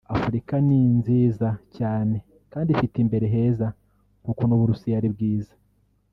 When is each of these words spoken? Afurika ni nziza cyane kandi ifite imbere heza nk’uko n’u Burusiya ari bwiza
Afurika 0.15 0.53
ni 0.67 0.79
nziza 0.97 1.49
cyane 1.77 2.17
kandi 2.53 2.69
ifite 2.75 2.95
imbere 3.03 3.25
heza 3.33 3.67
nk’uko 4.21 4.41
n’u 4.45 4.59
Burusiya 4.59 4.95
ari 4.99 5.09
bwiza 5.15 5.53